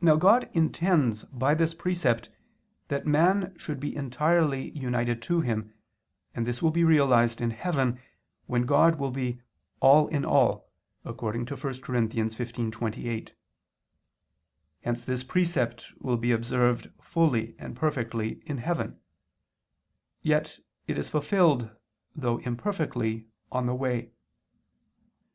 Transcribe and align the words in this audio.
Now 0.00 0.16
God 0.16 0.48
intends 0.54 1.24
by 1.24 1.54
this 1.54 1.74
precept 1.74 2.30
that 2.86 3.06
man 3.06 3.54
should 3.58 3.78
be 3.78 3.94
entirely 3.94 4.70
united 4.70 5.20
to 5.24 5.42
Him, 5.42 5.74
and 6.34 6.46
this 6.46 6.62
will 6.62 6.70
be 6.70 6.82
realized 6.82 7.42
in 7.42 7.50
heaven, 7.50 8.00
when 8.46 8.62
God 8.62 8.98
will 8.98 9.10
be 9.10 9.42
"all 9.80 10.06
in 10.08 10.24
all," 10.24 10.72
according 11.04 11.44
to 11.44 11.56
1 11.56 11.60
Cor. 11.82 11.96
15:28. 12.00 13.32
Hence 14.80 15.04
this 15.04 15.22
precept 15.22 15.92
will 16.00 16.16
be 16.16 16.32
observed 16.32 16.90
fully 16.98 17.54
and 17.58 17.76
perfectly 17.76 18.40
in 18.46 18.56
heaven; 18.56 18.98
yet 20.22 20.58
it 20.86 20.96
is 20.96 21.10
fulfilled, 21.10 21.68
though 22.16 22.38
imperfectly, 22.38 23.26
on 23.52 23.66
the 23.66 23.74
way. 23.74 24.10